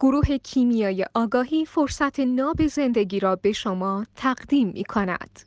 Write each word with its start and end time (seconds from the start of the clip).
گروه 0.00 0.38
کیمیای 0.38 1.06
آگاهی 1.14 1.64
فرصت 1.64 2.20
ناب 2.20 2.66
زندگی 2.66 3.20
را 3.20 3.36
به 3.36 3.52
شما 3.52 4.06
تقدیم 4.16 4.68
می 4.68 4.84
کند. 4.84 5.40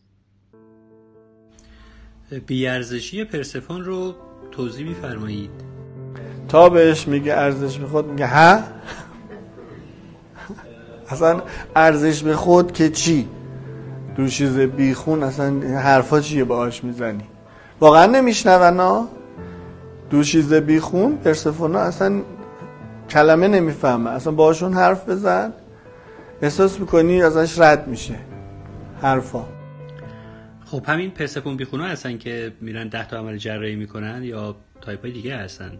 بیارزشی 2.47 3.23
پرسفون 3.23 3.83
رو 3.83 4.15
توضیح 4.51 4.87
میفرمایید. 4.87 5.51
تا 6.47 6.69
بهش 6.69 7.07
میگه 7.07 7.33
ارزش 7.33 7.77
به 7.77 7.87
خود 7.87 8.05
میگه 8.05 8.27
ها؟ 8.27 8.59
اصلا 11.09 11.41
ارزش 11.75 12.23
به 12.23 12.35
خود 12.35 12.71
که 12.71 12.89
چی؟ 12.89 13.27
دوشیز 14.15 14.57
بیخون 14.57 15.23
اصلا 15.23 15.59
حرفا 15.59 16.21
چیه 16.21 16.43
باهاش 16.43 16.83
می‌زنی؟ 16.83 17.23
واقعا 17.79 18.05
نمیشنون 18.05 18.79
ها؟ 18.79 19.09
دوشیز 20.09 20.53
بیخون 20.53 21.15
پرسفونا 21.15 21.79
اصلا 21.79 22.21
کلمه 23.11 23.47
نمی‌فهمه. 23.47 24.09
اصلا 24.09 24.33
باشون 24.33 24.73
حرف 24.73 25.09
بزن. 25.09 25.53
احساس 26.41 26.79
می‌کنی 26.79 27.21
ازش 27.21 27.59
رد 27.59 27.87
میشه 27.87 28.15
حرفا. 29.01 29.45
خب 30.65 30.83
همین 30.85 31.11
پرسفون 31.11 31.57
بیخونا 31.57 31.85
هستن 31.85 32.17
که 32.17 32.53
میرن 32.61 32.87
ده 32.87 33.07
تا 33.07 33.17
عمل 33.17 33.37
جراحی 33.37 33.75
می‌کنن 33.75 34.23
یا 34.23 34.55
تایپ 34.81 35.01
های 35.01 35.11
دیگه 35.11 35.37
هستن؟ 35.37 35.79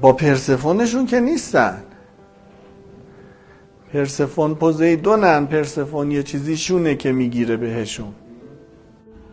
با 0.00 0.12
پرسفونشون 0.12 1.06
که 1.06 1.20
نیستن. 1.20 1.82
پرسفون 3.92 4.54
پوزیدونن 4.54 5.46
پرسفون 5.46 6.10
یه 6.10 6.22
چیزی 6.22 6.56
شونه 6.56 6.94
که 6.94 7.12
می‌گیره 7.12 7.56
بهشون. 7.56 8.14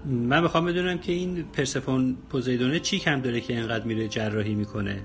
من 0.05 0.43
می‌خوام 0.43 0.65
بدونم 0.65 0.97
که 0.97 1.11
این 1.11 1.45
پرسفون 1.53 2.17
پوزیدونه 2.29 2.79
چی 2.79 2.99
کم 2.99 3.21
داره 3.21 3.41
که 3.41 3.53
اینقدر 3.53 3.85
میره 3.85 4.07
جراحی 4.07 4.55
می‌کنه؟ 4.55 5.01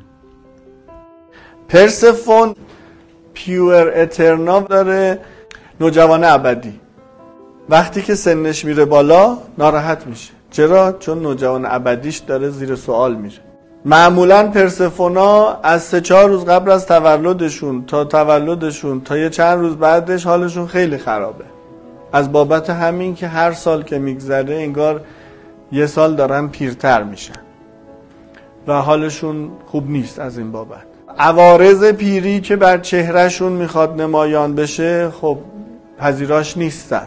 پرسفون 1.74 2.54
پیور 3.34 3.92
اترنا 3.96 4.60
داره. 4.60 5.18
نوجوان 5.80 6.24
ابدی. 6.24 6.80
وقتی 7.68 8.02
که 8.02 8.14
سنش 8.14 8.64
میره 8.64 8.84
بالا 8.84 9.38
ناراحت 9.58 10.06
میشه. 10.06 10.32
چرا؟ 10.50 10.92
چون 10.92 11.22
نوجوان 11.22 11.66
ابدیش 11.66 12.18
داره 12.18 12.48
زیر 12.48 12.74
سوال 12.74 13.14
میره. 13.14 13.40
معمولا 13.84 14.50
پرسفونا 14.50 15.60
از 15.62 15.82
سه 15.82 16.00
چهار 16.00 16.28
روز 16.28 16.44
قبل 16.44 16.70
از 16.70 16.86
تولدشون 16.86 17.84
تا 17.86 18.04
تولدشون 18.04 19.00
تا 19.00 19.18
یه 19.18 19.30
چند 19.30 19.58
روز 19.58 19.76
بعدش 19.76 20.26
حالشون 20.26 20.66
خیلی 20.66 20.98
خرابه. 20.98 21.44
از 22.12 22.32
بابت 22.32 22.70
همین 22.70 23.14
که 23.14 23.26
هر 23.28 23.52
سال 23.52 23.82
که 23.82 23.98
میگذره 23.98 24.54
انگار 24.54 25.00
یه 25.72 25.86
سال 25.86 26.16
دارن 26.16 26.48
پیرتر 26.48 27.02
میشن. 27.02 27.42
و 28.66 28.72
حالشون 28.72 29.50
خوب 29.66 29.90
نیست 29.90 30.18
از 30.18 30.38
این 30.38 30.52
بابت. 30.52 30.93
عوارض 31.18 31.84
پیری 31.84 32.40
که 32.40 32.56
بر 32.56 32.78
چهرهشون 32.78 33.52
می‌خواد 33.52 34.00
نمایان 34.00 34.54
بشه 34.54 35.10
خب 35.10 35.38
پذیراش 35.98 36.56
نیستن. 36.56 37.06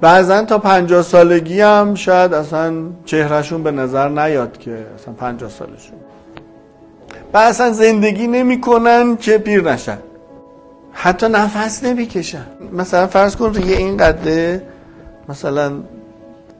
بعضا 0.00 0.42
تا 0.42 0.58
پنجاه 0.58 1.02
سالگی 1.02 1.60
هم 1.60 1.94
شاید 1.94 2.34
اصلا 2.34 2.74
چهرهشون 3.04 3.62
به 3.62 3.70
نظر 3.70 4.08
نیاد 4.08 4.58
که 4.58 4.70
اصلا 4.70 5.14
پنجاه 5.14 5.50
سالشون. 5.50 5.96
و 7.34 7.38
اصلا 7.38 7.72
زندگی 7.72 8.26
نمی‌کنن 8.26 9.16
که 9.16 9.38
پیر 9.38 9.62
نشن. 9.62 9.98
حتی 10.92 11.28
نفس 11.28 11.84
نمی‌کشن. 11.84 12.46
مثلا 12.72 13.06
فرض 13.06 13.36
کن 13.36 13.54
ریه 13.54 13.76
این 13.76 13.96
قده 13.96 14.62
مثلا 15.28 15.72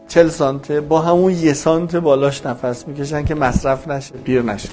چل 0.08 0.28
سانته 0.28 0.80
با 0.80 1.00
همون 1.00 1.32
یه 1.32 1.52
سانت 1.52 1.96
بالاش 1.96 2.46
نفس 2.46 2.88
می‌کشن 2.88 3.24
که 3.24 3.34
مصرف 3.34 3.88
نشه 3.88 4.14
پیر 4.24 4.42
نشه. 4.42 4.68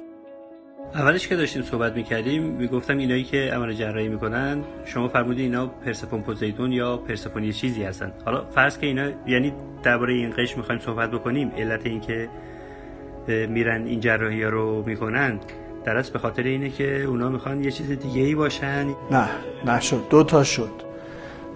اولش 0.95 1.27
که 1.27 1.36
داشتیم 1.36 1.61
صحبت 1.61 1.95
می‌کردیم 1.95 2.44
می‌گفتم 2.44 2.97
اینایی 2.97 3.23
که 3.23 3.52
عمل 3.53 3.73
جراحی 3.73 4.08
می‌کنن 4.08 4.63
شما 4.86 5.08
فرمودید 5.08 5.39
اینا 5.39 5.67
پرسفون 5.67 6.22
پوزیدون 6.22 6.72
یا 6.72 6.97
پرسفون 6.97 7.44
یه 7.44 7.53
چیزی 7.53 7.83
هستن. 7.83 8.11
حالا 8.25 8.45
فرض 8.55 8.77
که 8.77 8.88
اینا 8.88 9.09
یعنی 9.27 9.53
درباره 9.83 10.14
این 10.14 10.30
قش 10.38 10.58
می‌خوایم 10.58 10.81
صحبت 10.81 11.11
بکنیم 11.11 11.52
علت 11.58 11.86
این 11.86 12.02
که 12.02 12.30
میرن 13.27 13.86
این 13.86 13.99
جراحی 13.99 14.43
ها 14.43 14.49
رو 14.49 14.83
می‌کنن 14.86 15.39
در 15.86 16.02
به 16.02 16.20
خاطر 16.20 16.43
اینه 16.43 16.70
که 16.70 17.04
اونا 17.04 17.30
می‌خوان 17.30 17.64
یه 17.64 17.71
چیز 17.71 17.89
دیگه 17.89 18.21
ای 18.21 18.36
باشن. 18.36 18.87
نه 19.11 19.30
نشد. 19.65 20.02
دو 20.10 20.23
تا 20.23 20.43
شد. 20.43 20.71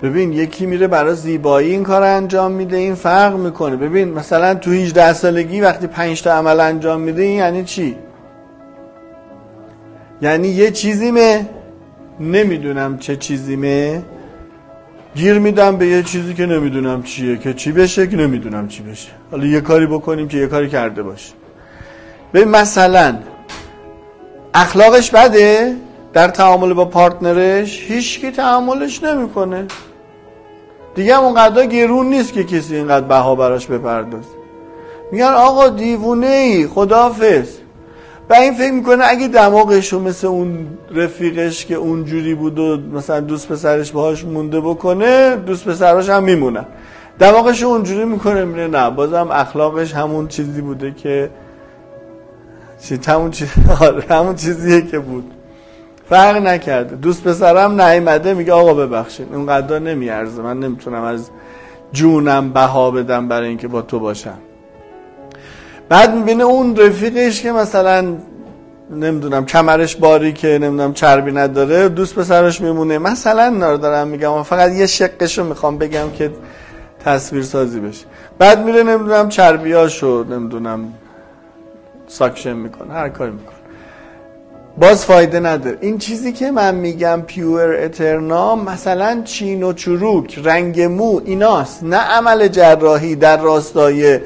ببین 0.04 0.34
یکی 0.34 0.66
میره 0.66 0.88
برای 0.88 1.16
زیبایی 1.16 1.72
این 1.72 1.84
کار 1.84 2.04
انجام 2.04 2.52
میده 2.52 2.78
این 2.78 2.96
فرق 2.96 3.36
می‌کنه. 3.36 3.76
ببین 3.76 4.14
مثلا 4.14 4.56
تو 4.56 4.72
18 4.72 5.14
سالگی 5.14 5.62
وقتی 5.62 5.88
5 5.88 6.22
تا 6.22 6.32
عمل 6.32 6.60
انجام 6.60 7.02
میده 7.02 7.22
این 7.22 7.38
یعنی 7.38 7.64
چی؟ 7.64 7.96
یعنی 10.22 10.48
یه 10.48 10.72
چیزیمه. 10.72 11.50
نمی‌دونم 12.20 12.98
چه 12.98 13.16
چیزیمه. 13.16 14.04
گیر 15.16 15.40
میدم 15.40 15.78
به 15.78 15.88
یه 15.88 16.04
چیزی 16.04 16.34
که 16.34 16.46
نمی‌دونم 16.46 17.04
چیه 17.04 17.38
که 17.38 17.54
چی 17.54 17.72
بشه 17.72 18.08
که 18.08 18.18
نمی‌دونم 18.18 18.68
چی 18.68 18.84
بشه. 18.84 19.10
حالا 19.32 19.46
یه 19.46 19.62
کاری 19.62 19.88
بکنیم 19.88 20.28
که 20.28 20.38
یه 20.38 20.48
کاری 20.48 20.70
کرده 20.70 21.04
باشه. 21.04 21.34
به 22.32 22.46
مثلا 22.46 23.18
اخلاقش 24.54 25.12
بده؟ 25.12 25.76
در 26.14 26.28
تعامل 26.28 26.74
با 26.74 26.86
پارتنرش 26.86 27.86
هیچکی 27.88 28.32
تعاملش 28.32 29.04
نمی‌کنه. 29.04 29.66
دیگه 30.96 31.16
هم 31.16 31.24
اونقدر 31.24 31.66
گرون 31.66 32.06
نیست 32.10 32.34
که 32.34 32.44
کسی 32.44 32.76
اینقدر 32.76 33.06
بها 33.06 33.36
براش 33.36 33.68
بپرداز 33.68 34.26
میگن 35.12 35.26
آقا 35.26 35.70
دیوونه 35.70 36.28
ای 36.28 36.68
خدافز 36.68 37.48
و 38.30 38.34
این 38.34 38.54
فکر 38.54 38.72
می‌کنه 38.72 39.04
اگه 39.08 39.28
دماغش 39.28 39.94
رو 39.94 40.00
مثل 40.00 40.28
اون 40.28 40.68
رفیقش 40.92 41.66
که 41.66 41.76
اونجوری 41.76 42.36
بود 42.36 42.60
و 42.60 42.78
مثلا 42.94 43.20
دوست 43.20 43.48
پسرش 43.48 43.92
باهاش 43.92 44.26
مونده 44.26 44.62
بکنه 44.62 45.36
دوست 45.36 45.66
پسرش 45.66 46.10
هم 46.10 46.24
میمونن 46.24 46.66
دماغش 47.20 47.64
رو 47.64 47.70
اونجوری 47.70 48.06
می‌کنه 48.06 48.46
میره 48.46 48.68
نه 48.68 48.90
بازم 48.90 49.28
اخلاقش 49.32 49.94
همون 49.94 50.28
چیزی 50.28 50.62
بوده 50.62 50.92
که 50.92 51.30
چی 52.82 53.00
همون, 53.08 53.32
چیز... 53.32 53.50
آره، 53.82 54.04
همون 54.10 54.36
چیزیه 54.36 54.82
که 54.82 55.00
بود. 55.00 55.32
فرق 56.10 56.36
نکرده. 56.36 56.96
دوست 56.96 57.24
پسرم 57.24 57.82
نیمده 57.82 58.34
میگه 58.34 58.54
آقا 58.54 58.74
ببخشید 58.74 59.28
اونقدر 59.34 59.80
نمیارزه. 59.80 60.42
من 60.42 60.60
نمی‌تونم 60.60 61.04
از 61.04 61.30
جونم 61.92 62.50
بها 62.50 62.92
بدم 62.92 63.28
برای 63.28 63.48
اینکه 63.48 63.68
با 63.68 63.82
تو 63.82 64.00
باشم. 64.00 64.38
بعد 65.90 66.16
می‌بینه 66.16 66.44
اون 66.44 66.76
رفیقش 66.76 67.42
که 67.42 67.52
مثلا 67.52 68.16
نمی‌دونم 68.92 69.46
کمرش 69.46 69.96
باری 69.96 70.34
که 70.34 70.48
نمی‌دونم 70.48 70.94
چربی 70.94 71.32
نداره 71.32 71.90
دوست 71.90 72.16
پسرش 72.16 72.62
میمونه. 72.62 72.98
مثلا 72.98 73.44
اینا 73.44 73.72
رو 73.72 73.78
دارم 73.78 74.08
میگم 74.08 74.44
فقط 74.44 74.72
یه 74.72 74.86
شقش 74.86 75.38
رو 75.38 75.44
می‌خوام 75.44 75.78
بگم 75.78 76.12
که 76.18 76.32
تصویر 77.06 77.44
سازی 77.44 77.80
بشه. 77.80 78.06
بعد 78.40 78.66
میره 78.66 78.84
نمی‌دونم 78.84 79.30
چربیاشو 79.30 80.26
نمی‌دونم 80.30 80.94
suction 82.08 82.54
می‌کنه 82.54 82.94
هر 82.94 83.10
کاری 83.10 83.32
می‌کنه. 83.32 83.56
باز 84.78 85.06
فایده 85.06 85.40
نداره. 85.40 85.78
این 85.82 85.98
چیزی 85.98 86.32
که 86.32 86.52
من 86.52 86.76
میگم 86.76 87.22
puer 87.28 87.76
aeterna 87.84 88.56
مثلا 88.56 89.22
چین 89.26 89.64
و 89.64 89.74
چروک 89.74 90.40
رنگ 90.44 90.82
مو 90.82 91.22
ایناست. 91.26 91.84
نه 91.84 91.98
عمل 91.98 92.48
جراحی 92.48 93.16
در 93.16 93.38
راستای 93.38 94.20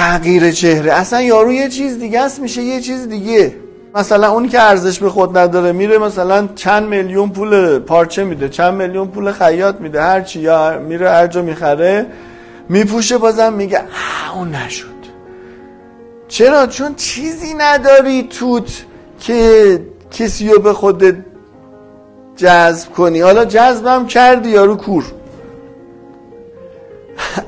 تغییر 0.00 0.50
چهره. 0.50 0.92
اصلا 0.92 1.22
یارو 1.22 1.52
یه 1.52 1.68
چیز 1.68 1.98
دیگه 1.98 2.20
است 2.20 2.40
میشه 2.40 2.62
یه 2.62 2.80
چیز 2.80 3.08
دیگه. 3.08 3.54
مثلا 3.94 4.30
اونی 4.30 4.48
که 4.48 4.60
ارزش 4.60 4.98
به 4.98 5.10
خود 5.10 5.38
نداره 5.38 5.72
میره 5.72 5.98
مثلا 5.98 6.48
چند 6.54 6.88
میلیون 6.88 7.30
پول 7.30 7.78
پارچه 7.78 8.24
میده 8.24 8.48
چند 8.48 8.74
میلیون 8.74 9.08
پول 9.08 9.32
خیاط 9.32 9.76
میده 9.80 10.02
هر 10.02 10.20
چی 10.20 10.40
یا 10.40 10.78
میره 10.78 11.10
هر 11.10 11.26
جا 11.26 11.42
می‌خره 11.42 12.06
میپوشه 12.68 13.18
بازم 13.18 13.52
میگه 13.52 13.80
اون 14.34 14.48
نشد. 14.48 14.86
چرا؟ 16.28 16.66
چون 16.66 16.94
چیزی 16.94 17.54
نداری 17.58 18.22
توت 18.22 18.84
که 19.20 19.80
کسی 20.10 20.48
رو 20.48 20.58
به 20.58 20.72
خودت 20.72 21.16
جذب 22.36 22.92
کنی. 22.92 23.20
حالا 23.20 23.44
جذبم 23.44 24.06
کردی 24.06 24.48
یارو 24.48 24.76
کور. 24.76 25.04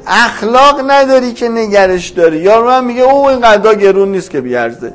اخلاق 0.07 0.81
نداری 0.87 1.33
که 1.33 1.49
نگرش 1.49 2.09
داری. 2.09 2.37
یارو 2.39 2.71
هم 2.71 2.85
میگه 2.85 3.03
او 3.03 3.29
این 3.29 3.41
قدا 3.41 3.75
گرون 3.75 4.09
نیست 4.09 4.31
که 4.31 4.41
بیارزه. 4.41 4.93